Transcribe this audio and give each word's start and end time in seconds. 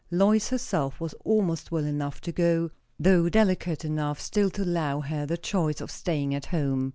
Lois 0.09 0.49
herself 0.49 0.99
was 0.99 1.13
almost 1.23 1.71
well 1.71 1.85
enough 1.85 2.19
to 2.21 2.31
go, 2.31 2.71
though 2.99 3.29
delicate 3.29 3.85
enough 3.85 4.19
still 4.19 4.49
to 4.49 4.63
allow 4.63 4.99
her 5.01 5.27
the 5.27 5.37
choice 5.37 5.79
of 5.79 5.91
staying 5.91 6.33
at 6.33 6.47
home. 6.47 6.89